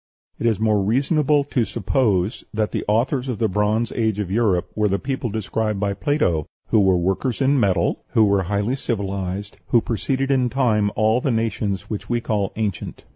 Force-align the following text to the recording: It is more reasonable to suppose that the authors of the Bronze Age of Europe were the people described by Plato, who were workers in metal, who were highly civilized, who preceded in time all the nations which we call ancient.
It 0.39 0.47
is 0.47 0.59
more 0.59 0.81
reasonable 0.81 1.43
to 1.43 1.63
suppose 1.63 2.43
that 2.51 2.71
the 2.71 2.83
authors 2.87 3.27
of 3.27 3.37
the 3.37 3.47
Bronze 3.47 3.91
Age 3.91 4.17
of 4.17 4.31
Europe 4.31 4.71
were 4.75 4.87
the 4.87 4.97
people 4.97 5.29
described 5.29 5.79
by 5.79 5.93
Plato, 5.93 6.47
who 6.69 6.79
were 6.79 6.97
workers 6.97 7.39
in 7.39 7.59
metal, 7.59 8.03
who 8.13 8.23
were 8.25 8.41
highly 8.41 8.75
civilized, 8.75 9.57
who 9.67 9.79
preceded 9.79 10.31
in 10.31 10.49
time 10.49 10.89
all 10.95 11.21
the 11.21 11.29
nations 11.29 11.87
which 11.87 12.09
we 12.09 12.19
call 12.19 12.51
ancient. 12.55 13.03